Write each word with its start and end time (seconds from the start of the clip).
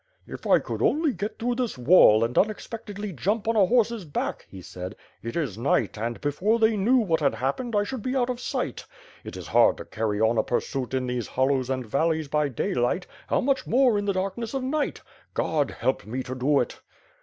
"If 0.25 0.47
I 0.47 0.57
could 0.57 0.81
only 0.81 1.13
get 1.13 1.37
through 1.37 1.53
this 1.53 1.77
wall, 1.77 2.23
and 2.23 2.35
unexpectedly 2.35 3.13
jump 3.13 3.47
on 3.47 3.55
a 3.55 3.67
horses' 3.67 4.03
Imck," 4.03 4.41
he 4.49 4.59
said. 4.59 4.95
"It 5.21 5.35
is 5.35 5.59
night 5.59 5.95
and, 5.95 6.19
before 6.21 6.57
they 6.57 6.75
knew 6.75 6.97
what 6.97 7.19
had 7.19 7.35
happened, 7.35 7.75
I 7.75 7.83
should 7.83 8.01
be 8.01 8.15
out 8.15 8.27
of 8.31 8.39
sight. 8.39 8.83
It 9.23 9.37
is 9.37 9.45
hard 9.49 9.77
to 9.77 9.85
carry 9.85 10.19
on 10.19 10.39
a 10.39 10.43
pursuit 10.43 10.95
in 10.95 11.05
these 11.05 11.27
hollows 11.27 11.69
and 11.69 11.85
valleys 11.85 12.27
by 12.27 12.47
daylight, 12.47 13.05
how 13.27 13.41
much 13.41 13.67
more 13.67 13.95
in 13.99 14.05
the 14.05 14.13
darkness 14.13 14.55
of 14.55 14.63
night! 14.63 15.01
God 15.35 15.69
help 15.69 16.03
me 16.07 16.23
to 16.23 16.33
do 16.33 16.59
it!" 16.61 16.79